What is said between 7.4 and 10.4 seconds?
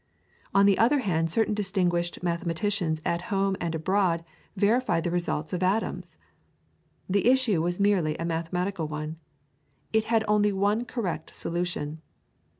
was merely a mathematical one. It had